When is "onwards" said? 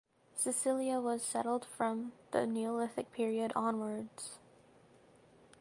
3.55-4.39